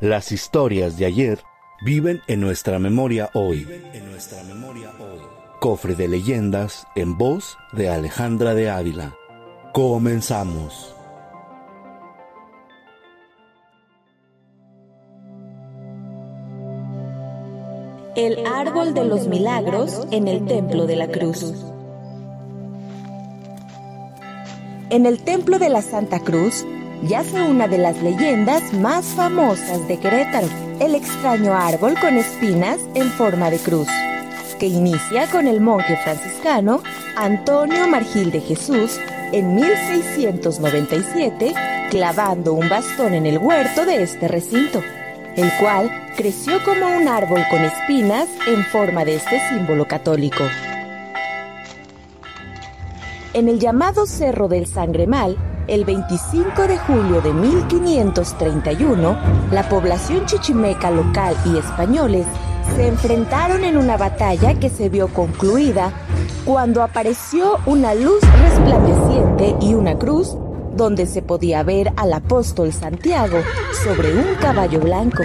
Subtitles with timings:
[0.00, 1.40] Las historias de ayer
[1.82, 3.66] viven en nuestra memoria hoy.
[3.92, 5.18] En nuestra memoria hoy.
[5.58, 9.16] Cofre de leyendas en voz de Alejandra de Ávila.
[9.72, 10.94] Comenzamos.
[18.14, 21.52] El árbol de los milagros en el templo de la cruz.
[24.90, 26.64] En el templo de la Santa Cruz
[27.02, 30.48] yace una de las leyendas más famosas de Querétaro,
[30.80, 33.88] el extraño árbol con espinas en forma de cruz,
[34.58, 36.82] que inicia con el monje franciscano
[37.16, 38.98] Antonio Margil de Jesús
[39.32, 41.54] en 1697,
[41.90, 44.82] clavando un bastón en el huerto de este recinto,
[45.36, 50.44] el cual creció como un árbol con espinas en forma de este símbolo católico.
[53.34, 55.36] En el llamado Cerro del Sangremal,
[55.68, 59.18] el 25 de julio de 1531,
[59.52, 62.26] la población chichimeca local y españoles
[62.74, 65.92] se enfrentaron en una batalla que se vio concluida
[66.44, 70.36] cuando apareció una luz resplandeciente y una cruz
[70.74, 73.38] donde se podía ver al apóstol Santiago
[73.84, 75.22] sobre un caballo blanco.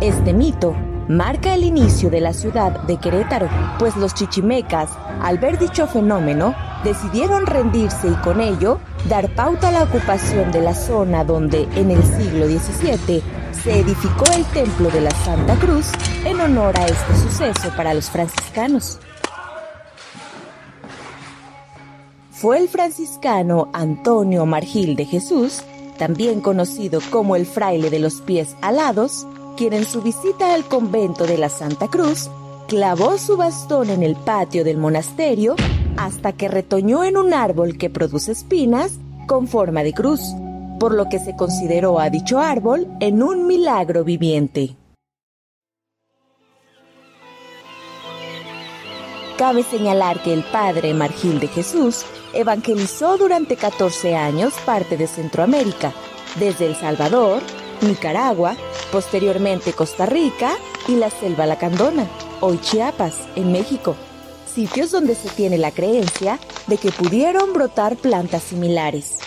[0.00, 0.74] Este mito
[1.08, 6.54] marca el inicio de la ciudad de Querétaro, pues los chichimecas, al ver dicho fenómeno,
[6.84, 8.78] decidieron rendirse y con ello
[9.08, 13.22] dar pauta a la ocupación de la zona donde en el siglo XVII
[13.52, 15.86] se edificó el templo de la Santa Cruz
[16.24, 18.98] en honor a este suceso para los franciscanos.
[22.30, 25.62] Fue el franciscano Antonio Margil de Jesús,
[25.96, 31.26] también conocido como el fraile de los pies alados, quien en su visita al convento
[31.26, 32.30] de la Santa Cruz
[32.68, 35.56] clavó su bastón en el patio del monasterio
[35.96, 38.92] hasta que retoñó en un árbol que produce espinas
[39.26, 40.20] con forma de cruz,
[40.78, 44.76] por lo que se consideró a dicho árbol en un milagro viviente.
[49.36, 55.92] Cabe señalar que el padre Margil de Jesús evangelizó durante 14 años parte de Centroamérica,
[56.38, 57.42] desde El Salvador,
[57.80, 58.56] Nicaragua,
[58.92, 60.52] posteriormente Costa Rica
[60.86, 62.06] y la Selva Lacandona,
[62.40, 63.96] hoy Chiapas, en México,
[64.54, 69.18] sitios donde se tiene la creencia de que pudieron brotar plantas similares.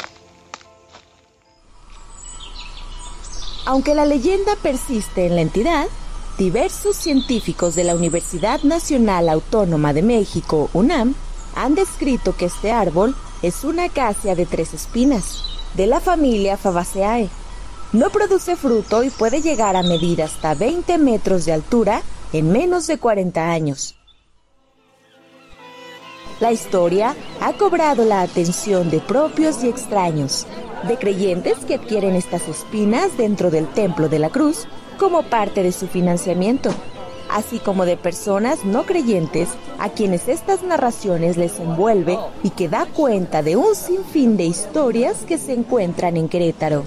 [3.65, 5.87] Aunque la leyenda persiste en la entidad,
[6.37, 11.15] diversos científicos de la Universidad Nacional Autónoma de México, UNAM,
[11.55, 15.43] han descrito que este árbol es una acacia de tres espinas,
[15.73, 17.29] de la familia Fabaceae.
[17.93, 22.01] No produce fruto y puede llegar a medir hasta 20 metros de altura
[22.33, 23.95] en menos de 40 años.
[26.41, 30.45] La historia ha cobrado la atención de propios y extraños,
[30.85, 34.67] de creyentes que adquieren estas espinas dentro del Templo de la Cruz
[34.99, 36.71] como parte de su financiamiento,
[37.29, 39.47] así como de personas no creyentes
[39.79, 45.23] a quienes estas narraciones les envuelve y que da cuenta de un sinfín de historias
[45.25, 46.83] que se encuentran en Querétaro.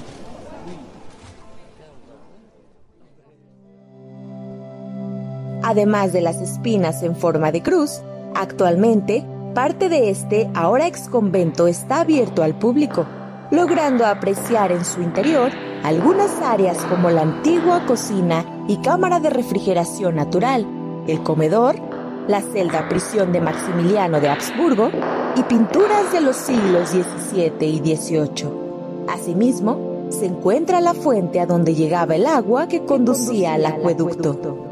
[5.68, 8.00] Además de las espinas en forma de cruz,
[8.34, 9.22] actualmente
[9.54, 13.04] parte de este ahora ex convento está abierto al público,
[13.50, 15.52] logrando apreciar en su interior
[15.84, 20.66] algunas áreas como la antigua cocina y cámara de refrigeración natural,
[21.06, 21.76] el comedor,
[22.28, 24.88] la celda prisión de Maximiliano de Habsburgo
[25.36, 28.48] y pinturas de los siglos XVII y XVIII.
[29.06, 34.67] Asimismo, se encuentra la fuente a donde llegaba el agua que conducía al acueducto.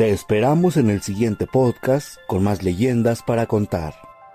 [0.00, 3.92] Te esperamos en el siguiente podcast con más leyendas para contar.